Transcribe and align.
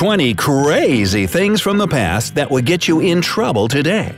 20 0.00 0.32
crazy 0.32 1.26
things 1.26 1.60
from 1.60 1.76
the 1.76 1.86
past 1.86 2.34
that 2.34 2.50
would 2.50 2.64
get 2.64 2.88
you 2.88 3.00
in 3.00 3.20
trouble 3.20 3.68
today. 3.68 4.14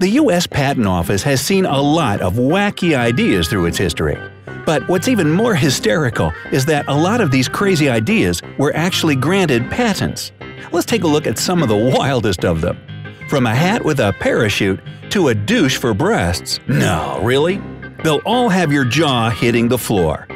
The 0.00 0.08
U.S. 0.14 0.44
Patent 0.44 0.88
Office 0.88 1.22
has 1.22 1.40
seen 1.40 1.66
a 1.66 1.80
lot 1.80 2.20
of 2.20 2.32
wacky 2.32 2.96
ideas 2.96 3.46
through 3.46 3.66
its 3.66 3.78
history. 3.78 4.18
But 4.66 4.88
what's 4.88 5.06
even 5.06 5.30
more 5.30 5.54
hysterical 5.54 6.32
is 6.50 6.66
that 6.66 6.88
a 6.88 6.96
lot 6.96 7.20
of 7.20 7.30
these 7.30 7.48
crazy 7.48 7.88
ideas 7.88 8.42
were 8.58 8.74
actually 8.74 9.14
granted 9.14 9.70
patents. 9.70 10.32
Let's 10.72 10.86
take 10.86 11.04
a 11.04 11.06
look 11.06 11.28
at 11.28 11.38
some 11.38 11.62
of 11.62 11.68
the 11.68 11.94
wildest 11.96 12.44
of 12.44 12.60
them. 12.60 12.76
From 13.28 13.46
a 13.46 13.54
hat 13.54 13.84
with 13.84 14.00
a 14.00 14.12
parachute 14.18 14.80
to 15.10 15.28
a 15.28 15.34
douche 15.36 15.76
for 15.76 15.94
breasts. 15.94 16.58
No, 16.66 17.20
really? 17.22 17.62
They'll 18.02 18.20
all 18.26 18.48
have 18.48 18.72
your 18.72 18.84
jaw 18.84 19.30
hitting 19.30 19.68
the 19.68 19.78
floor. 19.78 20.26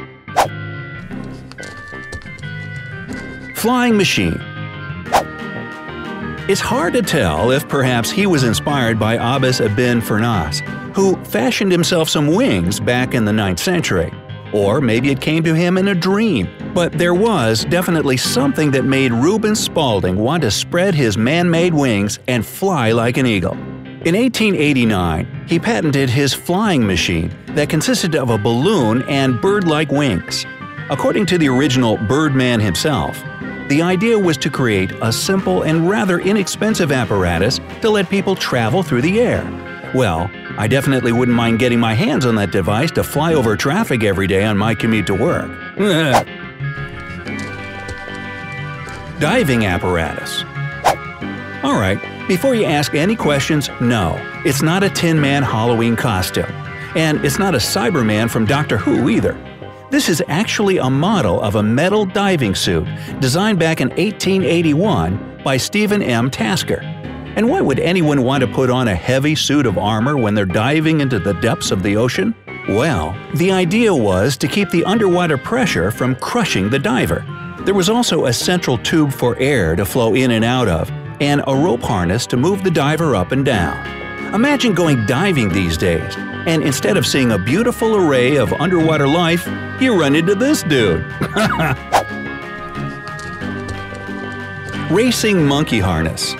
Flying 3.57 3.97
machine. 3.97 4.39
It's 6.47 6.61
hard 6.61 6.93
to 6.93 7.01
tell 7.01 7.49
if 7.49 7.67
perhaps 7.67 8.11
he 8.11 8.27
was 8.27 8.43
inspired 8.43 8.99
by 8.99 9.15
Abbas 9.15 9.61
ibn 9.61 9.99
Firnas, 9.99 10.59
who 10.95 11.15
fashioned 11.25 11.71
himself 11.71 12.07
some 12.07 12.27
wings 12.27 12.79
back 12.79 13.15
in 13.15 13.25
the 13.25 13.31
9th 13.31 13.57
century. 13.57 14.13
Or 14.53 14.79
maybe 14.79 15.09
it 15.09 15.21
came 15.21 15.43
to 15.43 15.55
him 15.55 15.79
in 15.79 15.87
a 15.87 15.95
dream. 15.95 16.47
But 16.75 16.99
there 16.99 17.15
was 17.15 17.65
definitely 17.65 18.15
something 18.17 18.69
that 18.71 18.85
made 18.85 19.11
Reuben 19.11 19.55
Spalding 19.55 20.17
want 20.17 20.43
to 20.43 20.51
spread 20.51 20.93
his 20.93 21.17
man 21.17 21.49
made 21.49 21.73
wings 21.73 22.19
and 22.27 22.45
fly 22.45 22.91
like 22.91 23.17
an 23.17 23.25
eagle. 23.25 23.53
In 24.05 24.13
1889, 24.13 25.45
he 25.47 25.57
patented 25.57 26.11
his 26.11 26.31
flying 26.31 26.85
machine 26.85 27.35
that 27.55 27.69
consisted 27.69 28.15
of 28.15 28.29
a 28.29 28.37
balloon 28.37 29.01
and 29.09 29.41
bird 29.41 29.63
like 29.63 29.89
wings. 29.89 30.45
According 30.91 31.25
to 31.25 31.39
the 31.39 31.49
original 31.49 31.97
Birdman 31.97 32.59
himself, 32.59 33.21
the 33.69 33.81
idea 33.81 34.17
was 34.17 34.37
to 34.37 34.49
create 34.49 34.91
a 35.01 35.11
simple 35.11 35.63
and 35.63 35.89
rather 35.89 36.19
inexpensive 36.19 36.91
apparatus 36.91 37.59
to 37.81 37.89
let 37.89 38.09
people 38.09 38.35
travel 38.35 38.83
through 38.83 39.01
the 39.01 39.19
air. 39.19 39.43
Well, 39.93 40.29
I 40.57 40.67
definitely 40.67 41.11
wouldn't 41.11 41.35
mind 41.35 41.59
getting 41.59 41.79
my 41.79 41.93
hands 41.93 42.25
on 42.25 42.35
that 42.35 42.51
device 42.51 42.91
to 42.91 43.03
fly 43.03 43.33
over 43.33 43.55
traffic 43.55 44.03
every 44.03 44.27
day 44.27 44.45
on 44.45 44.57
my 44.57 44.73
commute 44.73 45.07
to 45.07 45.15
work. 45.15 45.49
Diving 49.19 49.65
apparatus. 49.65 50.43
Alright, 51.63 51.99
before 52.27 52.55
you 52.55 52.65
ask 52.65 52.93
any 52.93 53.15
questions, 53.15 53.69
no, 53.81 54.15
it's 54.45 54.61
not 54.61 54.83
a 54.83 54.89
Tin 54.89 55.19
Man 55.19 55.43
Halloween 55.43 55.95
costume. 55.95 56.51
And 56.95 57.23
it's 57.25 57.39
not 57.39 57.53
a 57.53 57.57
Cyberman 57.57 58.29
from 58.29 58.45
Doctor 58.45 58.77
Who 58.77 59.09
either. 59.09 59.33
This 59.89 60.09
is 60.09 60.21
actually 60.27 60.79
a 60.79 60.89
model 60.89 61.39
of 61.41 61.55
a 61.55 61.63
metal 61.63 62.05
diving 62.05 62.55
suit 62.55 62.85
designed 63.21 63.57
back 63.57 63.79
in 63.79 63.87
1881 63.89 65.41
by 65.45 65.55
Stephen 65.55 66.03
M. 66.03 66.29
Tasker. 66.29 66.81
And 67.37 67.49
why 67.49 67.61
would 67.61 67.79
anyone 67.79 68.23
want 68.23 68.41
to 68.41 68.47
put 68.47 68.69
on 68.69 68.89
a 68.89 68.95
heavy 68.95 69.33
suit 69.33 69.65
of 69.65 69.77
armor 69.77 70.17
when 70.17 70.33
they're 70.33 70.45
diving 70.45 70.99
into 70.99 71.19
the 71.19 71.35
depths 71.35 71.71
of 71.71 71.83
the 71.83 71.95
ocean? 71.95 72.35
Well, 72.67 73.15
the 73.35 73.53
idea 73.53 73.95
was 73.95 74.35
to 74.37 74.47
keep 74.49 74.69
the 74.71 74.83
underwater 74.83 75.37
pressure 75.37 75.89
from 75.89 76.15
crushing 76.15 76.69
the 76.69 76.79
diver. 76.79 77.25
There 77.61 77.73
was 77.73 77.89
also 77.89 78.25
a 78.25 78.33
central 78.33 78.77
tube 78.79 79.13
for 79.13 79.37
air 79.37 79.73
to 79.77 79.85
flow 79.85 80.15
in 80.15 80.31
and 80.31 80.43
out 80.43 80.67
of, 80.67 80.91
and 81.21 81.41
a 81.47 81.55
rope 81.55 81.81
harness 81.81 82.27
to 82.27 82.35
move 82.35 82.61
the 82.65 82.71
diver 82.71 83.15
up 83.15 83.31
and 83.31 83.45
down. 83.45 83.77
Imagine 84.33 84.73
going 84.73 85.05
diving 85.05 85.47
these 85.47 85.77
days, 85.77 86.17
and 86.47 86.63
instead 86.63 86.97
of 86.97 87.05
seeing 87.05 87.33
a 87.33 87.37
beautiful 87.37 87.97
array 87.97 88.37
of 88.37 88.53
underwater 88.53 89.07
life, 89.07 89.45
you 89.81 89.99
run 89.99 90.15
into 90.15 90.33
this 90.33 90.63
dude. 90.63 91.05
Racing 94.89 95.45
Monkey 95.45 95.79
Harness 95.79 96.33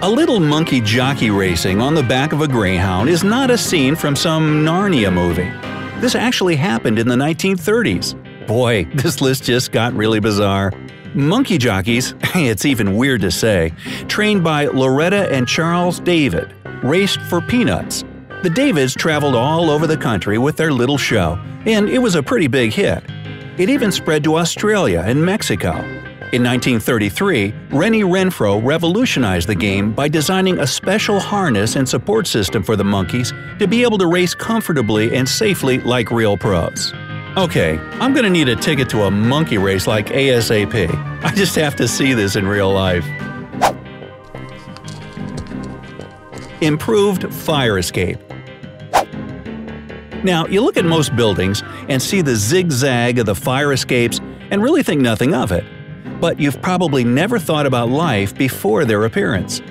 A 0.00 0.10
little 0.10 0.40
monkey 0.40 0.80
jockey 0.80 1.30
racing 1.30 1.82
on 1.82 1.94
the 1.94 2.02
back 2.02 2.32
of 2.32 2.40
a 2.40 2.48
greyhound 2.48 3.10
is 3.10 3.22
not 3.22 3.50
a 3.50 3.58
scene 3.58 3.94
from 3.94 4.16
some 4.16 4.64
Narnia 4.64 5.12
movie. 5.12 5.52
This 6.00 6.14
actually 6.14 6.56
happened 6.56 6.98
in 6.98 7.06
the 7.06 7.16
1930s. 7.16 8.16
Boy, 8.46 8.84
this 8.94 9.20
list 9.20 9.44
just 9.44 9.72
got 9.72 9.92
really 9.92 10.20
bizarre. 10.20 10.72
Monkey 11.12 11.58
jockeys, 11.58 12.14
it's 12.34 12.64
even 12.64 12.96
weird 12.96 13.20
to 13.20 13.30
say, 13.30 13.74
trained 14.08 14.42
by 14.42 14.68
Loretta 14.68 15.30
and 15.30 15.46
Charles 15.46 16.00
David, 16.00 16.54
raced 16.82 17.20
for 17.22 17.42
peanuts. 17.42 18.04
The 18.42 18.48
Davids 18.48 18.94
traveled 18.94 19.34
all 19.34 19.68
over 19.68 19.86
the 19.86 19.98
country 19.98 20.38
with 20.38 20.56
their 20.56 20.72
little 20.72 20.96
show, 20.96 21.38
and 21.66 21.90
it 21.90 21.98
was 21.98 22.14
a 22.14 22.22
pretty 22.22 22.46
big 22.46 22.72
hit. 22.72 23.04
It 23.58 23.68
even 23.68 23.92
spread 23.92 24.24
to 24.24 24.36
Australia 24.36 25.02
and 25.04 25.22
Mexico. 25.22 25.72
In 26.32 26.42
1933, 26.42 27.52
Rennie 27.70 28.02
Renfro 28.02 28.64
revolutionized 28.64 29.46
the 29.46 29.54
game 29.54 29.92
by 29.92 30.08
designing 30.08 30.58
a 30.58 30.66
special 30.66 31.20
harness 31.20 31.76
and 31.76 31.86
support 31.86 32.26
system 32.26 32.62
for 32.62 32.76
the 32.76 32.84
monkeys 32.84 33.30
to 33.58 33.66
be 33.68 33.82
able 33.82 33.98
to 33.98 34.06
race 34.06 34.34
comfortably 34.34 35.14
and 35.14 35.28
safely 35.28 35.78
like 35.80 36.10
real 36.10 36.38
pros. 36.38 36.94
Okay, 37.36 37.76
I'm 38.00 38.14
gonna 38.14 38.30
need 38.30 38.48
a 38.48 38.56
ticket 38.56 38.88
to 38.90 39.02
a 39.02 39.10
monkey 39.10 39.58
race 39.58 39.86
like 39.86 40.06
ASAP. 40.06 40.88
I 41.24 41.34
just 41.34 41.56
have 41.56 41.76
to 41.76 41.86
see 41.86 42.14
this 42.14 42.36
in 42.36 42.48
real 42.48 42.72
life. 42.72 43.04
Improved 46.62 47.34
fire 47.34 47.76
escape. 47.78 48.18
Now, 50.22 50.46
you 50.46 50.60
look 50.60 50.76
at 50.76 50.84
most 50.84 51.16
buildings 51.16 51.62
and 51.88 52.00
see 52.00 52.20
the 52.20 52.36
zigzag 52.36 53.18
of 53.18 53.26
the 53.26 53.34
fire 53.34 53.72
escapes 53.72 54.20
and 54.50 54.62
really 54.62 54.82
think 54.82 55.00
nothing 55.00 55.34
of 55.34 55.50
it. 55.50 55.64
But 56.20 56.38
you've 56.38 56.60
probably 56.60 57.04
never 57.04 57.38
thought 57.38 57.64
about 57.64 57.88
life 57.88 58.34
before 58.34 58.84
their 58.84 59.04
appearance. 59.04 59.62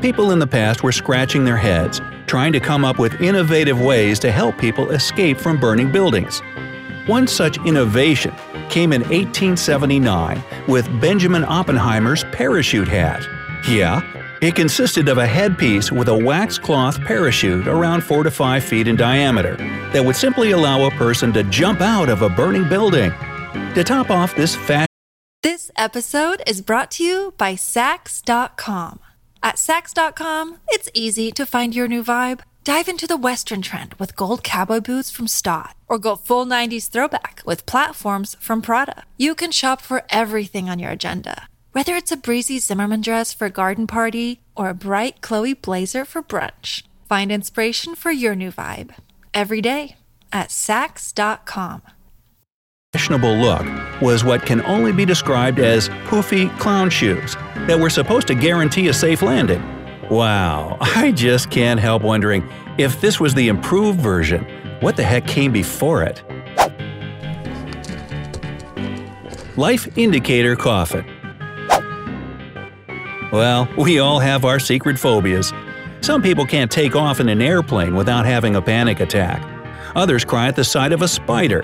People 0.00 0.30
in 0.30 0.38
the 0.38 0.46
past 0.46 0.82
were 0.82 0.92
scratching 0.92 1.44
their 1.44 1.58
heads, 1.58 2.00
trying 2.26 2.52
to 2.54 2.60
come 2.60 2.84
up 2.84 2.98
with 2.98 3.20
innovative 3.20 3.78
ways 3.78 4.18
to 4.20 4.32
help 4.32 4.56
people 4.56 4.90
escape 4.90 5.38
from 5.38 5.60
burning 5.60 5.92
buildings. 5.92 6.40
One 7.06 7.26
such 7.26 7.58
innovation 7.66 8.32
came 8.70 8.92
in 8.94 9.02
1879 9.02 10.42
with 10.66 11.00
Benjamin 11.00 11.44
Oppenheimer's 11.44 12.24
parachute 12.32 12.88
hat. 12.88 13.26
Yeah, 13.68 14.00
it 14.40 14.54
consisted 14.54 15.08
of 15.08 15.18
a 15.18 15.26
headpiece 15.26 15.90
with 15.92 16.08
a 16.08 16.14
wax 16.14 16.58
cloth 16.58 17.00
parachute 17.02 17.66
around 17.68 18.02
4 18.02 18.22
to 18.24 18.30
5 18.30 18.64
feet 18.64 18.88
in 18.88 18.96
diameter 18.96 19.56
that 19.92 20.04
would 20.04 20.16
simply 20.16 20.52
allow 20.52 20.86
a 20.86 20.90
person 20.92 21.32
to 21.32 21.42
jump 21.44 21.80
out 21.80 22.08
of 22.08 22.22
a 22.22 22.28
burning 22.28 22.68
building. 22.68 23.12
To 23.74 23.84
top 23.84 24.10
off 24.10 24.34
this 24.34 24.54
fashion, 24.56 24.86
This 25.42 25.70
episode 25.76 26.42
is 26.46 26.60
brought 26.60 26.90
to 26.92 27.04
you 27.04 27.32
by 27.38 27.54
Saks.com. 27.54 29.00
At 29.42 29.56
Saks.com, 29.56 30.58
it's 30.68 30.90
easy 30.92 31.32
to 31.32 31.46
find 31.46 31.74
your 31.74 31.88
new 31.88 32.04
vibe. 32.04 32.40
Dive 32.62 32.88
into 32.88 33.06
the 33.06 33.16
Western 33.16 33.62
trend 33.62 33.94
with 33.94 34.14
gold 34.16 34.42
cowboy 34.44 34.80
boots 34.80 35.10
from 35.10 35.26
Stott, 35.26 35.74
or 35.88 35.98
go 35.98 36.14
full 36.14 36.44
90s 36.44 36.90
throwback 36.90 37.40
with 37.46 37.64
platforms 37.64 38.36
from 38.38 38.60
Prada. 38.60 39.04
You 39.16 39.34
can 39.34 39.50
shop 39.50 39.80
for 39.80 40.02
everything 40.10 40.68
on 40.68 40.78
your 40.78 40.90
agenda, 40.90 41.48
whether 41.72 41.94
it's 41.94 42.12
a 42.12 42.16
breezy 42.16 42.58
Zimmermann 42.58 43.00
dress 43.00 43.32
for 43.32 43.46
a 43.46 43.50
garden 43.50 43.86
party 43.86 44.40
or 44.56 44.68
a 44.68 44.74
bright 44.74 45.20
Chloe 45.20 45.54
blazer 45.54 46.04
for 46.04 46.22
brunch. 46.22 46.82
Find 47.08 47.30
inspiration 47.30 47.94
for 47.94 48.10
your 48.10 48.34
new 48.34 48.50
vibe 48.50 48.94
every 49.32 49.60
day 49.60 49.96
at 50.32 50.48
Saks.com. 50.48 51.82
fashionable 52.92 53.36
look 53.36 53.66
was 54.00 54.24
what 54.24 54.44
can 54.44 54.62
only 54.62 54.92
be 54.92 55.04
described 55.04 55.60
as 55.60 55.88
poofy 56.08 56.56
clown 56.58 56.90
shoes 56.90 57.36
that 57.66 57.78
were 57.78 57.90
supposed 57.90 58.26
to 58.26 58.34
guarantee 58.34 58.88
a 58.88 58.94
safe 58.94 59.22
landing. 59.22 59.62
Wow, 60.08 60.76
I 60.80 61.12
just 61.12 61.50
can't 61.50 61.78
help 61.78 62.02
wondering 62.02 62.48
if 62.78 63.00
this 63.00 63.20
was 63.20 63.34
the 63.34 63.48
improved 63.48 64.00
version, 64.00 64.44
what 64.80 64.96
the 64.96 65.04
heck 65.04 65.26
came 65.26 65.52
before 65.52 66.02
it? 66.02 66.22
Life 69.56 69.98
Indicator 69.98 70.56
Coffin 70.56 71.04
Well, 73.32 73.68
we 73.78 74.00
all 74.00 74.18
have 74.18 74.44
our 74.44 74.58
secret 74.58 74.98
phobias. 74.98 75.52
Some 76.00 76.20
people 76.20 76.44
can't 76.44 76.70
take 76.70 76.96
off 76.96 77.20
in 77.20 77.28
an 77.28 77.40
airplane 77.40 77.94
without 77.94 78.26
having 78.26 78.56
a 78.56 78.62
panic 78.62 78.98
attack. 78.98 79.46
Others 79.94 80.24
cry 80.24 80.48
at 80.48 80.56
the 80.56 80.64
sight 80.64 80.92
of 80.92 81.02
a 81.02 81.08
spider. 81.08 81.60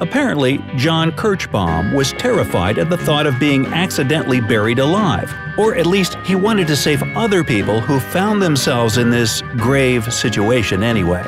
Apparently, 0.00 0.58
John 0.76 1.12
Kirchbaum 1.12 1.94
was 1.94 2.12
terrified 2.12 2.78
at 2.78 2.90
the 2.90 2.96
thought 2.96 3.26
of 3.26 3.38
being 3.38 3.66
accidentally 3.66 4.40
buried 4.40 4.78
alive, 4.78 5.32
or 5.58 5.76
at 5.76 5.86
least 5.86 6.16
he 6.24 6.34
wanted 6.34 6.66
to 6.68 6.76
save 6.76 7.02
other 7.16 7.44
people 7.44 7.80
who 7.80 8.00
found 8.00 8.40
themselves 8.42 8.96
in 8.96 9.10
this 9.10 9.42
grave 9.56 10.12
situation 10.12 10.82
anyway. 10.82 11.24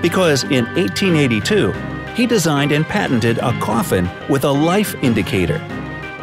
Because 0.00 0.44
in 0.44 0.66
1882, 0.74 1.72
he 2.14 2.26
designed 2.26 2.72
and 2.72 2.84
patented 2.84 3.38
a 3.38 3.58
coffin 3.58 4.08
with 4.28 4.44
a 4.44 4.52
life 4.52 4.94
indicator. 5.02 5.58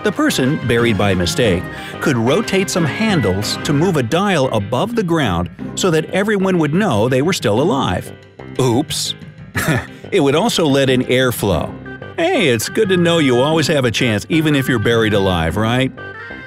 The 0.03 0.11
person, 0.11 0.57
buried 0.67 0.97
by 0.97 1.13
mistake, 1.13 1.63
could 2.01 2.17
rotate 2.17 2.71
some 2.71 2.85
handles 2.85 3.57
to 3.57 3.71
move 3.71 3.97
a 3.97 4.03
dial 4.03 4.51
above 4.51 4.95
the 4.95 5.03
ground 5.03 5.51
so 5.75 5.91
that 5.91 6.05
everyone 6.05 6.57
would 6.57 6.73
know 6.73 7.07
they 7.07 7.21
were 7.21 7.33
still 7.33 7.61
alive. 7.61 8.11
Oops. 8.59 9.13
it 10.11 10.21
would 10.21 10.33
also 10.33 10.65
let 10.65 10.89
in 10.89 11.01
airflow. 11.01 11.71
Hey, 12.17 12.47
it's 12.47 12.67
good 12.67 12.89
to 12.89 12.97
know 12.97 13.19
you 13.19 13.37
always 13.37 13.67
have 13.67 13.85
a 13.85 13.91
chance 13.91 14.25
even 14.27 14.55
if 14.55 14.67
you're 14.67 14.79
buried 14.79 15.13
alive, 15.13 15.55
right? 15.55 15.91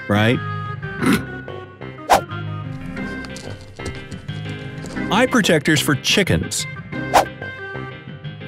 Right? 0.09 0.39
Eye 5.13 5.27
protectors 5.31 5.81
for 5.81 5.95
chickens. 5.95 6.67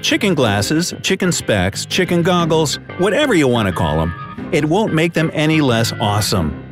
Chicken 0.02 0.34
glasses, 0.34 0.94
chicken 1.02 1.30
specs, 1.30 1.86
chicken 1.86 2.22
goggles, 2.22 2.80
whatever 2.98 3.34
you 3.34 3.46
want 3.46 3.68
to 3.68 3.74
call 3.74 3.98
them, 3.98 4.25
it 4.52 4.64
won't 4.64 4.94
make 4.94 5.12
them 5.12 5.30
any 5.32 5.60
less 5.60 5.92
awesome. 6.00 6.62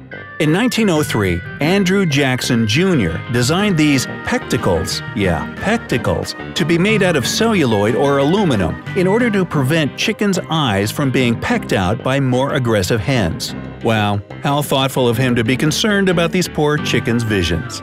In 0.40 0.52
1903, 0.52 1.40
Andrew 1.60 2.04
Jackson 2.04 2.66
Jr. 2.66 3.18
designed 3.32 3.78
these 3.78 4.06
pectacles, 4.24 5.00
yeah, 5.14 5.54
pectacles, 5.60 6.34
to 6.56 6.64
be 6.64 6.76
made 6.76 7.04
out 7.04 7.14
of 7.14 7.24
celluloid 7.24 7.94
or 7.94 8.18
aluminum 8.18 8.82
in 8.96 9.06
order 9.06 9.30
to 9.30 9.44
prevent 9.44 9.96
chickens' 9.96 10.40
eyes 10.50 10.90
from 10.90 11.12
being 11.12 11.40
pecked 11.40 11.72
out 11.72 12.02
by 12.02 12.18
more 12.18 12.54
aggressive 12.54 13.00
hens. 13.00 13.54
Wow, 13.84 14.20
how 14.42 14.60
thoughtful 14.60 15.08
of 15.08 15.16
him 15.16 15.36
to 15.36 15.44
be 15.44 15.56
concerned 15.56 16.08
about 16.08 16.32
these 16.32 16.48
poor 16.48 16.78
chickens' 16.78 17.22
visions. 17.22 17.80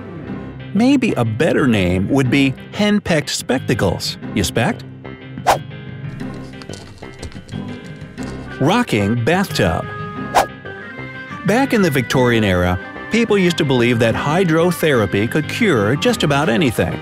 Maybe 0.74 1.14
a 1.14 1.24
better 1.24 1.68
name 1.68 2.10
would 2.10 2.30
be 2.30 2.54
hen-pecked 2.74 3.30
spectacles. 3.30 4.18
You 4.36 4.44
spect? 4.44 4.84
Rocking 8.62 9.26
bathtub. 9.26 9.84
Back 11.48 11.74
in 11.74 11.82
the 11.82 11.90
Victorian 11.90 12.44
era, 12.44 12.78
people 13.12 13.36
used 13.36 13.58
to 13.58 13.66
believe 13.66 13.98
that 13.98 14.14
hydrotherapy 14.14 15.32
could 15.32 15.50
cure 15.50 15.96
just 15.96 16.22
about 16.22 16.48
anything. 16.48 16.94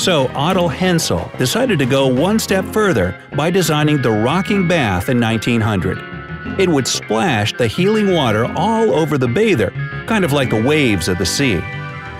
So 0.00 0.26
Otto 0.34 0.66
Hensel 0.66 1.30
decided 1.38 1.78
to 1.78 1.86
go 1.86 2.08
one 2.08 2.40
step 2.40 2.64
further 2.64 3.22
by 3.36 3.50
designing 3.50 4.02
the 4.02 4.10
rocking 4.10 4.66
bath 4.66 5.08
in 5.08 5.20
1900. 5.20 6.58
It 6.58 6.68
would 6.68 6.88
splash 6.88 7.52
the 7.52 7.68
healing 7.68 8.12
water 8.12 8.44
all 8.56 8.92
over 8.92 9.16
the 9.16 9.28
bather, 9.28 9.70
kind 10.08 10.24
of 10.24 10.32
like 10.32 10.50
the 10.50 10.60
waves 10.60 11.06
of 11.06 11.18
the 11.18 11.24
sea. 11.24 11.60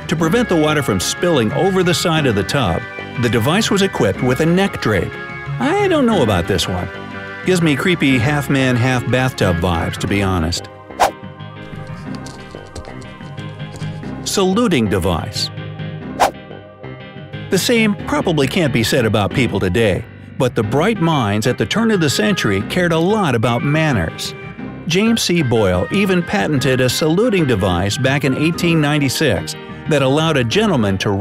To 0.06 0.14
prevent 0.16 0.48
the 0.48 0.62
water 0.62 0.84
from 0.84 1.00
spilling 1.00 1.50
over 1.54 1.82
the 1.82 1.92
side 1.92 2.26
of 2.26 2.36
the 2.36 2.44
tub, 2.44 2.80
the 3.20 3.28
device 3.28 3.68
was 3.68 3.82
equipped 3.82 4.22
with 4.22 4.38
a 4.38 4.46
neck 4.46 4.80
drape. 4.80 5.12
I 5.58 5.88
don't 5.88 6.06
know 6.06 6.22
about 6.22 6.46
this 6.46 6.68
one. 6.68 6.88
Gives 7.46 7.62
me 7.62 7.76
creepy 7.76 8.18
half 8.18 8.50
man, 8.50 8.74
half 8.74 9.08
bathtub 9.08 9.58
vibes, 9.58 9.96
to 9.98 10.08
be 10.08 10.20
honest. 10.20 10.68
Saluting 14.24 14.88
device. 14.88 15.48
The 17.50 17.56
same 17.56 17.94
probably 18.08 18.48
can't 18.48 18.72
be 18.72 18.82
said 18.82 19.06
about 19.06 19.30
people 19.30 19.60
today, 19.60 20.04
but 20.36 20.56
the 20.56 20.64
bright 20.64 21.00
minds 21.00 21.46
at 21.46 21.56
the 21.56 21.64
turn 21.64 21.92
of 21.92 22.00
the 22.00 22.10
century 22.10 22.62
cared 22.62 22.90
a 22.90 22.98
lot 22.98 23.36
about 23.36 23.62
manners. 23.62 24.34
James 24.88 25.22
C. 25.22 25.42
Boyle 25.42 25.86
even 25.92 26.24
patented 26.24 26.80
a 26.80 26.88
saluting 26.88 27.46
device 27.46 27.96
back 27.96 28.24
in 28.24 28.32
1896 28.32 29.54
that 29.88 30.02
allowed 30.02 30.36
a 30.36 30.42
gentleman 30.42 30.98
to 30.98 31.20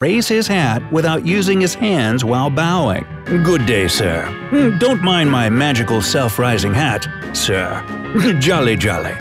raise 0.00 0.28
his 0.28 0.46
hat 0.46 0.80
without 0.92 1.26
using 1.26 1.60
his 1.60 1.74
hands 1.74 2.24
while 2.24 2.50
bowing. 2.50 3.04
Good 3.24 3.66
day, 3.66 3.88
sir. 3.88 4.26
Hmm, 4.50 4.78
don't 4.78 5.02
mind 5.02 5.28
my 5.28 5.50
magical 5.50 6.00
self 6.00 6.38
rising 6.38 6.72
hat, 6.72 7.08
sir. 7.34 7.84
jolly, 8.40 8.76
jolly. 8.76 9.14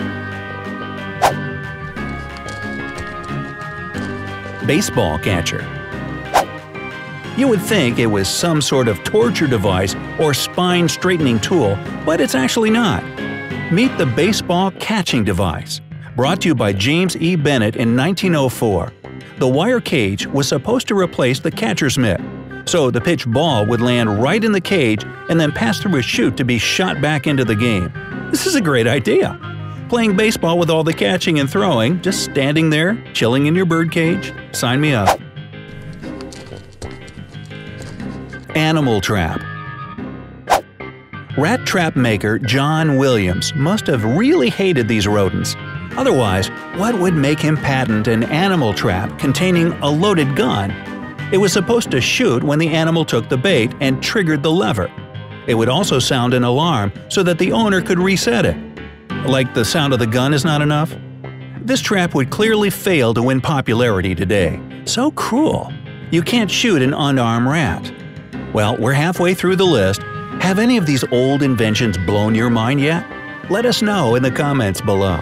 Baseball 4.68 5.18
catcher. 5.18 5.66
You 7.38 7.48
would 7.48 7.62
think 7.62 7.98
it 7.98 8.06
was 8.06 8.28
some 8.28 8.62
sort 8.62 8.88
of 8.88 9.04
torture 9.04 9.48
device 9.48 9.96
or 10.20 10.36
spine 10.36 10.88
straightening 10.88 11.40
tool, 11.40 11.76
but 12.06 12.22
it's 12.22 12.36
actually 12.36 12.70
not. 12.70 13.04
Meet 13.72 13.98
the 13.98 14.06
baseball 14.06 14.70
catching 14.72 15.24
device. 15.24 15.82
Brought 16.16 16.42
to 16.42 16.50
you 16.50 16.56
by 16.56 16.74
James 16.74 17.16
E. 17.18 17.36
Bennett 17.36 17.76
in 17.76 17.96
1904. 17.96 18.94
The 19.38 19.48
wire 19.48 19.80
cage 19.80 20.26
was 20.26 20.48
supposed 20.48 20.88
to 20.88 20.98
replace 20.98 21.40
the 21.40 21.52
catcher's 21.52 21.96
mitt, 21.96 22.20
so 22.66 22.90
the 22.90 23.00
pitch 23.00 23.28
ball 23.28 23.68
would 23.68 23.82
land 23.82 24.20
right 24.22 24.44
in 24.44 24.52
the 24.52 24.60
cage 24.60 25.04
and 25.30 25.40
then 25.40 25.52
pass 25.52 25.80
through 25.80 25.98
a 25.98 26.02
chute 26.02 26.36
to 26.38 26.44
be 26.44 26.58
shot 26.58 27.00
back 27.02 27.28
into 27.28 27.46
the 27.46 27.56
game. 27.56 27.94
This 28.32 28.48
is 28.48 28.56
a 28.56 28.62
great 28.62 28.88
idea. 28.88 29.40
Playing 29.90 30.16
baseball 30.16 30.58
with 30.58 30.72
all 30.72 30.84
the 30.84 30.92
catching 30.92 31.40
and 31.40 31.48
throwing, 31.48 32.02
just 32.02 32.24
standing 32.24 32.72
there, 32.72 33.00
chilling 33.14 33.46
in 33.46 33.54
your 33.54 33.68
bird 33.68 33.92
cage? 33.92 34.34
Sign 34.54 34.82
me 34.82 34.94
up. 34.94 35.20
Animal 38.56 39.02
Trap 39.02 39.40
Rat 41.38 41.64
trap 41.68 41.96
maker 41.96 42.40
John 42.40 42.98
Williams 42.98 43.54
must 43.54 43.86
have 43.86 44.04
really 44.04 44.50
hated 44.50 44.88
these 44.88 45.08
rodents. 45.08 45.56
Otherwise, 45.96 46.50
what 46.76 46.98
would 47.00 47.14
make 47.14 47.40
him 47.40 47.56
patent 47.56 48.08
an 48.08 48.24
animal 48.24 48.74
trap 48.74 49.18
containing 49.20 49.72
a 49.82 49.90
loaded 49.90 50.36
gun? 50.36 50.72
It 51.32 51.38
was 51.38 51.54
supposed 51.54 51.92
to 51.92 52.02
shoot 52.02 52.44
when 52.44 52.60
the 52.60 52.70
animal 52.70 53.06
took 53.06 53.30
the 53.30 53.38
bait 53.38 53.74
and 53.80 54.02
triggered 54.02 54.44
the 54.44 54.52
lever. 54.52 54.92
It 55.48 55.56
would 55.56 55.70
also 55.70 56.00
sound 56.00 56.34
an 56.34 56.44
alarm 56.44 56.92
so 57.10 57.24
that 57.24 57.38
the 57.38 57.52
owner 57.52 57.82
could 57.82 58.00
reset 58.00 58.46
it. 58.46 58.58
Like 59.26 59.54
the 59.54 59.66
sound 59.66 59.94
of 59.94 60.00
the 60.00 60.08
gun 60.08 60.34
is 60.34 60.46
not 60.46 60.62
enough? 60.62 60.96
This 61.62 61.82
trap 61.82 62.16
would 62.16 62.30
clearly 62.30 62.70
fail 62.70 63.14
to 63.14 63.22
win 63.22 63.42
popularity 63.42 64.16
today. 64.16 64.62
So 64.86 65.12
cruel. 65.12 65.74
You 66.12 66.22
can't 66.22 66.50
shoot 66.50 66.82
an 66.82 66.94
unarmed 66.94 67.48
rat. 67.48 67.92
Well, 68.54 68.78
we're 68.78 68.94
halfway 68.94 69.34
through 69.34 69.58
the 69.58 69.66
list. 69.66 70.02
Have 70.42 70.60
any 70.60 70.78
of 70.78 70.86
these 70.86 71.04
old 71.12 71.44
inventions 71.44 71.98
blown 71.98 72.36
your 72.36 72.50
mind 72.50 72.80
yet? 72.80 73.06
Let 73.50 73.66
us 73.66 73.82
know 73.82 74.16
in 74.16 74.24
the 74.24 74.32
comments 74.32 74.80
below. 74.80 75.22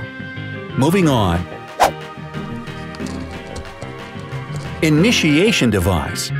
Moving 0.77 1.07
on. 1.07 1.39
Initiation 4.81 5.69
device. 5.69 6.31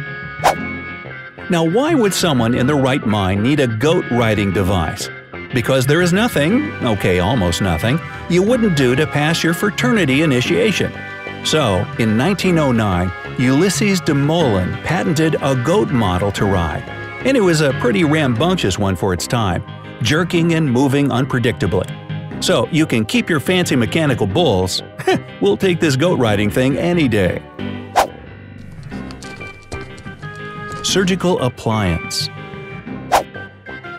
Now, 1.49 1.63
why 1.63 1.93
would 1.93 2.13
someone 2.13 2.53
in 2.53 2.67
the 2.67 2.75
right 2.75 3.05
mind 3.05 3.41
need 3.41 3.61
a 3.61 3.67
goat 3.67 4.03
riding 4.11 4.51
device? 4.51 5.09
Because 5.53 5.85
there 5.85 6.01
is 6.01 6.11
nothing, 6.11 6.63
okay, 6.83 7.19
almost 7.19 7.61
nothing, 7.61 7.97
you 8.29 8.43
wouldn't 8.43 8.75
do 8.75 8.93
to 8.95 9.07
pass 9.07 9.41
your 9.41 9.53
fraternity 9.53 10.21
initiation. 10.21 10.91
So, 11.45 11.77
in 11.97 12.17
1909, 12.17 13.09
Ulysses 13.39 14.01
de 14.01 14.13
Moulin 14.13 14.73
patented 14.83 15.37
a 15.41 15.55
goat 15.55 15.91
model 15.91 16.31
to 16.33 16.45
ride. 16.45 16.83
And 17.25 17.37
it 17.37 17.41
was 17.41 17.61
a 17.61 17.71
pretty 17.79 18.03
rambunctious 18.03 18.77
one 18.77 18.97
for 18.97 19.13
its 19.13 19.27
time, 19.27 19.63
jerking 20.01 20.55
and 20.55 20.69
moving 20.69 21.07
unpredictably. 21.07 22.04
So 22.45 22.67
you 22.71 22.85
can 22.85 23.05
keep 23.05 23.27
your 23.27 23.39
fancy 23.39 23.75
mechanical 23.75 24.27
bulls. 24.27 24.83
we'll 25.41 25.57
take 25.57 25.79
this 25.79 25.95
goat 25.95 26.19
riding 26.19 26.51
thing 26.51 26.77
any 26.77 27.07
day. 27.07 27.41
Surgical 30.83 31.39
appliance. 31.39 32.29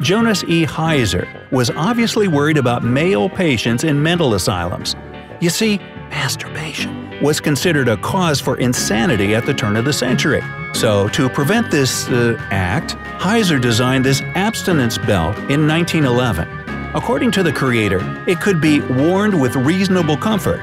Jonas 0.00 0.44
E. 0.44 0.64
Heiser 0.64 1.26
was 1.50 1.70
obviously 1.70 2.28
worried 2.28 2.56
about 2.56 2.84
male 2.84 3.28
patients 3.28 3.82
in 3.82 4.00
mental 4.00 4.34
asylums. 4.34 4.94
You 5.40 5.50
see, 5.50 5.78
masturbation, 6.10 7.20
was 7.20 7.40
considered 7.40 7.88
a 7.88 7.96
cause 7.96 8.40
for 8.40 8.58
insanity 8.58 9.34
at 9.34 9.44
the 9.44 9.54
turn 9.54 9.74
of 9.74 9.84
the 9.84 9.92
century. 9.92 10.42
So, 10.72 11.08
to 11.08 11.28
prevent 11.28 11.72
this 11.72 12.08
uh, 12.10 12.36
act, 12.52 12.94
Heiser 13.18 13.60
designed 13.60 14.04
this 14.04 14.20
abstinence 14.36 14.98
belt 14.98 15.36
in 15.50 15.66
1911. 15.66 16.55
According 16.96 17.30
to 17.32 17.42
the 17.42 17.52
creator, 17.52 18.00
it 18.26 18.40
could 18.40 18.58
be 18.58 18.80
worn 18.80 19.38
with 19.38 19.54
reasonable 19.54 20.16
comfort. 20.16 20.62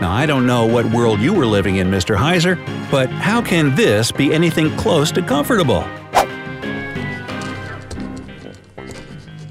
Now, 0.00 0.10
I 0.10 0.26
don't 0.26 0.44
know 0.44 0.66
what 0.66 0.84
world 0.86 1.20
you 1.20 1.32
were 1.32 1.46
living 1.46 1.76
in, 1.76 1.88
Mr. 1.88 2.16
Heiser, 2.16 2.56
but 2.90 3.08
how 3.08 3.40
can 3.40 3.76
this 3.76 4.10
be 4.10 4.34
anything 4.34 4.76
close 4.76 5.12
to 5.12 5.22
comfortable? 5.22 5.84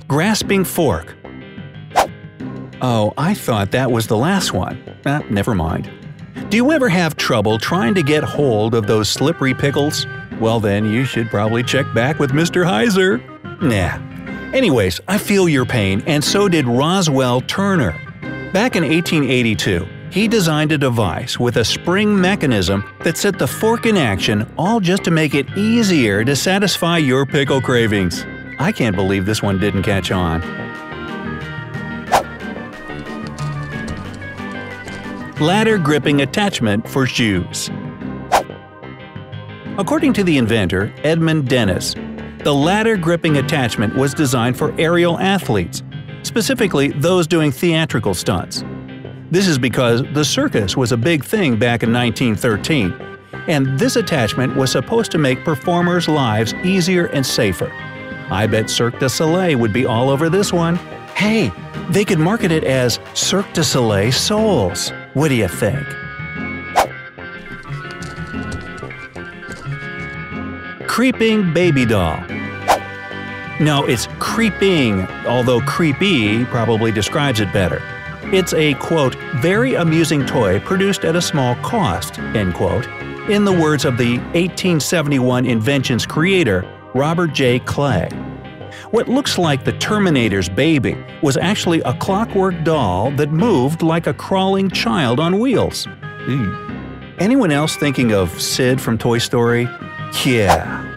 Grasping 0.10 0.66
fork. 0.66 1.16
Oh, 2.82 3.14
I 3.18 3.34
thought 3.34 3.72
that 3.72 3.90
was 3.90 4.08
the 4.08 4.18
last 4.18 4.52
one. 4.52 4.84
Ah, 5.06 5.22
never 5.30 5.56
mind. 5.56 5.90
Do 6.50 6.58
you 6.58 6.74
ever 6.74 6.90
have 6.90 7.16
trouble 7.16 7.58
trying 7.58 7.96
to 7.96 8.04
get 8.04 8.26
hold 8.26 8.76
of 8.76 8.88
those 8.88 9.08
slippery 9.08 9.54
pickles? 9.54 10.06
Well, 10.42 10.60
then 10.60 10.84
you 10.84 11.06
should 11.06 11.30
probably 11.30 11.64
check 11.64 11.86
back 11.94 12.20
with 12.20 12.32
Mr. 12.32 12.66
Heiser. 12.66 13.22
Nah. 13.62 14.09
Anyways, 14.54 15.00
I 15.08 15.20
feel 15.20 15.48
your 15.48 15.66
pain, 15.66 16.02
and 16.08 16.24
so 16.24 16.50
did 16.50 16.66
Roswell 16.66 17.42
Turner. 17.42 17.92
Back 18.52 18.76
in 18.76 18.84
1882, 18.84 19.88
he 20.10 20.28
designed 20.28 20.72
a 20.72 20.78
device 20.78 21.40
with 21.40 21.58
a 21.58 21.64
spring 21.64 22.20
mechanism 22.20 22.84
that 23.04 23.16
set 23.16 23.38
the 23.38 23.46
fork 23.46 23.86
in 23.86 23.96
action, 23.96 24.52
all 24.58 24.80
just 24.80 25.04
to 25.04 25.12
make 25.12 25.36
it 25.36 25.48
easier 25.56 26.26
to 26.26 26.36
satisfy 26.36 26.98
your 26.98 27.28
pickle 27.28 27.62
cravings. 27.62 28.26
I 28.58 28.72
can't 28.72 28.96
believe 28.96 29.28
this 29.28 29.44
one 29.44 29.60
didn't 29.60 29.84
catch 29.84 30.12
on. 30.12 30.42
Ladder 35.40 35.78
gripping 35.78 36.24
attachment 36.24 36.90
for 36.90 37.06
shoes. 37.06 37.70
According 39.78 40.14
to 40.14 40.24
the 40.24 40.38
inventor, 40.38 40.92
Edmund 41.04 41.48
Dennis, 41.48 41.96
the 42.50 42.56
ladder 42.56 42.98
gripping 42.98 43.38
attachment 43.38 43.96
was 43.96 44.12
designed 44.12 44.58
for 44.58 44.74
aerial 44.80 45.20
athletes, 45.20 45.84
specifically 46.24 46.88
those 46.94 47.28
doing 47.28 47.52
theatrical 47.52 48.16
stunts. 48.16 48.64
This 49.30 49.48
is 49.48 49.60
because 49.60 50.02
the 50.16 50.26
circus 50.26 50.76
was 50.76 50.92
a 50.92 50.98
big 50.98 51.24
thing 51.24 51.60
back 51.60 51.84
in 51.84 51.94
1913, 51.94 52.92
and 53.48 53.78
this 53.78 53.98
attachment 53.98 54.56
was 54.56 54.72
supposed 54.72 55.12
to 55.12 55.20
make 55.20 55.46
performers' 55.46 56.08
lives 56.08 56.56
easier 56.64 57.06
and 57.06 57.24
safer. 57.24 57.72
I 58.32 58.48
bet 58.48 58.68
Cirque 58.68 58.98
du 58.98 59.10
Soleil 59.10 59.60
would 59.60 59.72
be 59.72 59.86
all 59.86 60.10
over 60.10 60.28
this 60.28 60.52
one. 60.52 60.78
Hey, 61.14 61.52
they 61.92 62.04
could 62.04 62.18
market 62.18 62.52
it 62.52 62.64
as 62.64 63.00
Cirque 63.14 63.54
du 63.54 63.64
Soleil 63.64 64.12
Souls. 64.12 64.92
What 65.14 65.28
do 65.28 65.36
you 65.36 65.48
think? 65.48 65.86
Creeping 70.88 71.54
Baby 71.54 71.86
Doll 71.86 72.39
No, 73.60 73.86
it's 73.86 74.08
creeping, 74.20 75.06
although 75.28 75.60
creepy 75.62 76.46
probably 76.46 76.94
describes 76.94 77.42
it 77.42 77.52
better. 77.52 77.82
It's 78.32 78.54
a, 78.54 78.74
quote, 78.76 79.16
very 79.42 79.74
amusing 79.74 80.26
toy 80.26 80.60
produced 80.62 81.04
at 81.04 81.18
a 81.18 81.22
small 81.22 81.56
cost, 81.56 82.20
end 82.20 82.54
quote, 82.54 82.88
in 83.30 83.44
the 83.44 83.52
words 83.52 83.84
of 83.84 83.98
the 83.98 84.18
1871 84.18 85.46
invention's 85.46 86.06
creator, 86.06 86.64
Robert 86.94 87.34
J. 87.34 87.60
Clay. 87.60 88.10
What 88.92 89.10
looks 89.10 89.38
like 89.38 89.66
the 89.66 89.74
Terminator's 89.74 90.48
baby 90.48 90.98
was 91.22 91.36
actually 91.36 91.82
a 91.82 91.94
clockwork 91.96 92.64
doll 92.64 93.12
that 93.12 93.32
moved 93.32 93.82
like 93.82 94.08
a 94.08 94.14
crawling 94.14 94.70
child 94.70 95.20
on 95.20 95.38
wheels. 95.38 95.86
Ew. 96.28 96.56
Anyone 97.20 97.52
else 97.52 97.76
thinking 97.76 98.14
of 98.14 98.42
Sid 98.42 98.80
from 98.80 98.98
Toy 98.98 99.18
Story? 99.18 99.64
Yeah. 100.26 100.89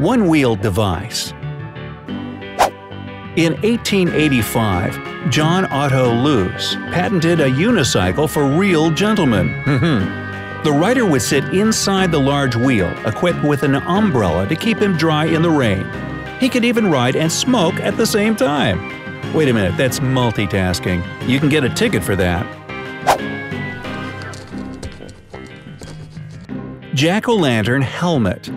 One 0.00 0.28
wheel 0.28 0.56
device. 0.56 1.32
In 3.36 3.52
1885, 3.60 5.30
John 5.30 5.70
Otto 5.70 6.14
Luce 6.14 6.76
patented 6.90 7.40
a 7.40 7.50
unicycle 7.50 8.26
for 8.26 8.46
real 8.46 8.90
gentlemen. 8.90 9.50
Mm-hmm. 9.66 10.62
the 10.64 10.72
rider 10.72 11.04
would 11.04 11.20
sit 11.20 11.44
inside 11.52 12.10
the 12.10 12.18
large 12.18 12.56
wheel, 12.56 12.88
equipped 13.06 13.44
with 13.44 13.62
an 13.62 13.74
umbrella 13.74 14.48
to 14.48 14.56
keep 14.56 14.78
him 14.78 14.96
dry 14.96 15.26
in 15.26 15.42
the 15.42 15.50
rain. 15.50 15.86
He 16.40 16.48
could 16.48 16.64
even 16.64 16.90
ride 16.90 17.14
and 17.14 17.30
smoke 17.30 17.74
at 17.74 17.98
the 17.98 18.06
same 18.06 18.34
time. 18.34 18.78
Wait 19.34 19.50
a 19.50 19.52
minute, 19.52 19.76
that's 19.76 20.00
multitasking. 20.00 21.04
You 21.28 21.38
can 21.38 21.50
get 21.50 21.62
a 21.62 21.68
ticket 21.68 22.02
for 22.02 22.16
that. 22.16 22.46
Jack 26.94 27.28
o' 27.28 27.36
lantern 27.36 27.82
helmet. 27.82 28.50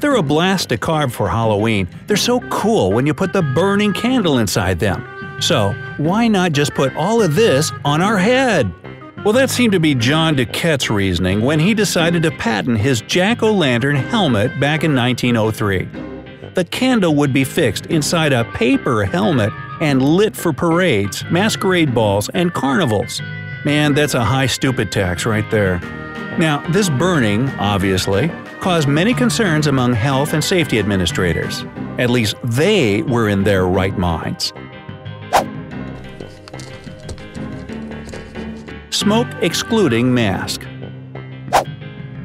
They're 0.00 0.16
a 0.16 0.22
blast 0.22 0.68
to 0.68 0.78
carve 0.78 1.14
for 1.14 1.28
Halloween. 1.28 1.88
They're 2.06 2.16
so 2.16 2.40
cool 2.50 2.92
when 2.92 3.06
you 3.06 3.14
put 3.14 3.32
the 3.32 3.42
burning 3.42 3.92
candle 3.92 4.38
inside 4.38 4.78
them. 4.78 5.06
So, 5.40 5.74
why 5.96 6.28
not 6.28 6.52
just 6.52 6.74
put 6.74 6.94
all 6.96 7.22
of 7.22 7.34
this 7.34 7.72
on 7.84 8.00
our 8.00 8.18
head? 8.18 8.72
Well, 9.24 9.32
that 9.32 9.50
seemed 9.50 9.72
to 9.72 9.80
be 9.80 9.94
John 9.94 10.36
DuQuette's 10.36 10.88
reasoning 10.88 11.40
when 11.40 11.58
he 11.58 11.74
decided 11.74 12.22
to 12.22 12.30
patent 12.30 12.78
his 12.78 13.00
jack 13.02 13.42
o' 13.42 13.52
lantern 13.52 13.96
helmet 13.96 14.60
back 14.60 14.84
in 14.84 14.94
1903. 14.94 15.88
The 16.54 16.64
candle 16.64 17.14
would 17.16 17.32
be 17.32 17.44
fixed 17.44 17.86
inside 17.86 18.32
a 18.32 18.44
paper 18.52 19.04
helmet 19.04 19.52
and 19.80 20.00
lit 20.00 20.36
for 20.36 20.52
parades, 20.52 21.24
masquerade 21.30 21.94
balls, 21.94 22.30
and 22.34 22.54
carnivals. 22.54 23.20
Man, 23.64 23.94
that's 23.94 24.14
a 24.14 24.24
high 24.24 24.46
stupid 24.46 24.92
tax 24.92 25.26
right 25.26 25.50
there. 25.50 25.80
Now, 26.38 26.64
this 26.70 26.88
burning, 26.88 27.50
obviously, 27.58 28.30
caused 28.60 28.88
many 28.88 29.14
concerns 29.14 29.66
among 29.66 29.94
health 29.94 30.32
and 30.32 30.42
safety 30.42 30.78
administrators. 30.78 31.64
At 31.98 32.10
least 32.10 32.36
they 32.44 33.02
were 33.02 33.28
in 33.28 33.44
their 33.44 33.66
right 33.66 33.96
minds. 33.96 34.52
Smoke 38.90 39.28
excluding 39.40 40.12
mask. 40.12 40.66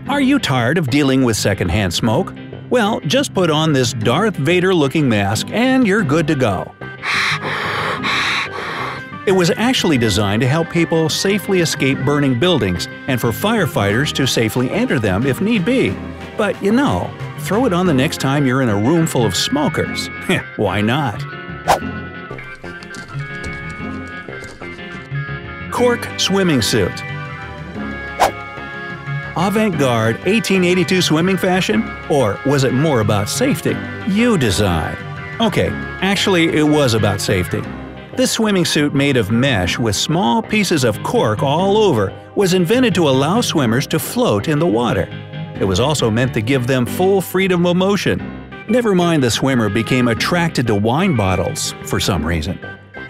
Are 0.07 0.21
you 0.21 0.39
tired 0.39 0.77
of 0.77 0.89
dealing 0.89 1.23
with 1.23 1.37
secondhand 1.37 1.93
smoke? 1.93 2.33
Well, 2.69 2.99
just 3.01 3.33
put 3.33 3.49
on 3.49 3.73
this 3.73 3.93
Darth 3.93 4.35
Vader 4.35 4.73
looking 4.73 5.07
mask 5.07 5.47
and 5.51 5.85
you're 5.85 6.03
good 6.03 6.27
to 6.27 6.35
go. 6.35 6.73
It 9.27 9.33
was 9.33 9.51
actually 9.51 9.99
designed 9.99 10.41
to 10.41 10.47
help 10.47 10.69
people 10.69 11.07
safely 11.07 11.59
escape 11.59 11.99
burning 11.99 12.39
buildings 12.39 12.87
and 13.07 13.21
for 13.21 13.29
firefighters 13.29 14.11
to 14.13 14.25
safely 14.25 14.69
enter 14.71 14.99
them 14.99 15.27
if 15.27 15.39
need 15.39 15.63
be. 15.63 15.95
But 16.41 16.59
you 16.63 16.71
know, 16.71 17.07
throw 17.41 17.67
it 17.67 17.71
on 17.71 17.85
the 17.85 17.93
next 17.93 18.19
time 18.19 18.47
you're 18.47 18.63
in 18.63 18.69
a 18.69 18.75
room 18.75 19.05
full 19.05 19.27
of 19.27 19.35
smokers. 19.35 20.09
Why 20.55 20.81
not? 20.81 21.21
Cork 25.71 26.09
swimming 26.19 26.63
suit. 26.63 26.99
Avant 29.37 29.77
garde 29.77 30.15
1882 30.25 31.03
swimming 31.03 31.37
fashion? 31.37 31.87
Or 32.09 32.39
was 32.47 32.63
it 32.63 32.73
more 32.73 33.01
about 33.01 33.29
safety? 33.29 33.77
You 34.07 34.35
decide. 34.39 34.97
Okay, 35.39 35.69
actually, 36.01 36.57
it 36.57 36.63
was 36.63 36.95
about 36.95 37.21
safety. 37.21 37.61
This 38.17 38.31
swimming 38.31 38.65
suit 38.65 38.95
made 38.95 39.15
of 39.15 39.29
mesh 39.29 39.77
with 39.77 39.95
small 39.95 40.41
pieces 40.41 40.85
of 40.85 41.03
cork 41.03 41.43
all 41.43 41.77
over 41.77 42.11
was 42.35 42.55
invented 42.55 42.95
to 42.95 43.07
allow 43.07 43.41
swimmers 43.41 43.85
to 43.85 43.99
float 43.99 44.47
in 44.47 44.57
the 44.57 44.65
water. 44.65 45.07
It 45.61 45.67
was 45.67 45.79
also 45.79 46.09
meant 46.09 46.33
to 46.33 46.41
give 46.41 46.65
them 46.65 46.87
full 46.87 47.21
freedom 47.21 47.67
of 47.67 47.77
motion. 47.77 48.17
Never 48.67 48.95
mind 48.95 49.21
the 49.21 49.29
swimmer 49.29 49.69
became 49.69 50.07
attracted 50.07 50.65
to 50.65 50.73
wine 50.73 51.15
bottles 51.15 51.75
for 51.85 51.99
some 51.99 52.25
reason. 52.25 52.59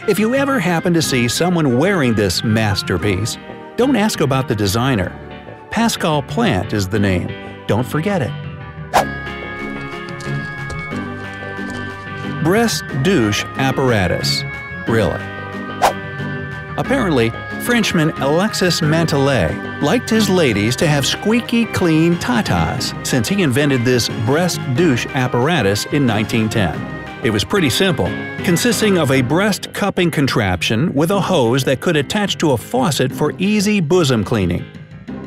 If 0.06 0.20
you 0.20 0.36
ever 0.36 0.60
happen 0.60 0.94
to 0.96 1.02
see 1.02 1.30
someone 1.30 1.78
wearing 1.78 2.14
this 2.14 2.44
masterpiece, 2.44 3.38
don't 3.78 3.96
ask 3.96 4.20
about 4.20 4.50
the 4.50 4.56
designer. 4.56 5.18
Pascal 5.72 6.24
Plant 6.24 6.74
is 6.74 6.90
the 6.90 7.00
name. 7.00 7.30
Don't 7.68 7.88
forget 7.88 8.22
it. 8.22 8.32
Breast 12.44 12.84
douche 13.04 13.46
apparatus. 13.56 14.44
Really? 14.90 15.22
Apparently, 16.78 17.32
Frenchman 17.64 18.10
Alexis 18.22 18.82
Mantelet 18.82 19.82
liked 19.84 20.10
his 20.10 20.30
ladies 20.30 20.76
to 20.78 20.88
have 20.88 21.06
squeaky 21.06 21.66
clean 21.66 22.16
tatas 22.16 22.94
since 23.06 23.28
he 23.28 23.44
invented 23.44 23.86
this 23.86 24.10
breast 24.26 24.60
douche 24.76 25.06
apparatus 25.14 25.86
in 25.86 26.08
1910. 26.08 27.24
It 27.24 27.30
was 27.30 27.44
pretty 27.44 27.70
simple, 27.70 28.08
consisting 28.44 28.98
of 28.98 29.12
a 29.12 29.22
breast 29.22 29.72
cupping 29.76 30.10
contraption 30.10 30.92
with 30.96 31.12
a 31.12 31.22
hose 31.22 31.64
that 31.66 31.82
could 31.82 31.96
attach 31.96 32.40
to 32.40 32.54
a 32.54 32.58
faucet 32.58 33.12
for 33.12 33.32
easy 33.38 33.80
bosom 33.80 34.24
cleaning. 34.24 34.66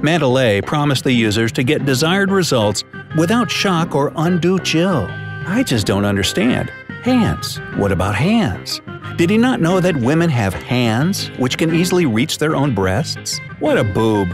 Mantelet 0.03 0.67
promised 0.67 1.05
the 1.05 1.13
users 1.13 1.53
to 1.53 1.63
get 1.63 1.87
desired 1.87 2.33
results 2.33 2.83
without 3.17 3.49
shock 3.49 3.95
or 3.95 4.13
undue 4.17 4.59
chill. 4.59 5.07
I 5.47 5.63
just 5.65 5.87
don't 5.87 6.05
understand. 6.05 6.69
Hands. 7.05 7.59
What 7.77 7.93
about 7.93 8.17
hands? 8.17 8.81
Did 9.17 9.31
he 9.31 9.39
not 9.39 9.61
know 9.61 9.79
that 9.79 9.97
women 9.97 10.29
have 10.31 10.53
hands 10.55 11.29
which 11.39 11.57
can 11.57 11.73
easily 11.73 12.05
reach 12.05 12.39
their 12.39 12.57
own 12.57 12.75
breasts? 12.75 13.39
What 13.61 13.79
a 13.79 13.85
boob. 13.85 14.29